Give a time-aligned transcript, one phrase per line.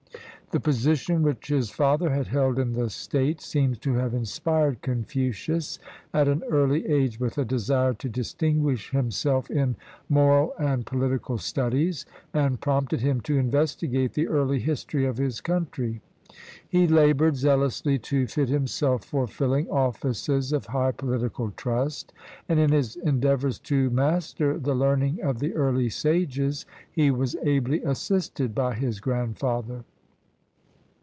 [0.51, 5.79] '"The position which his father had held in the state seems to have inspired Confucius
[6.13, 9.77] at an early age with a desire to distinguish himself in
[10.09, 16.01] moral and pohtical studies, and prompted him to investigate the early history of his country.
[16.67, 22.11] He labored zealously to fit him self for fiUing offices of high political trust;
[22.49, 27.81] and in his endeavors to master the learning of the early sages he was ably
[27.83, 29.85] assisted by his grandfather.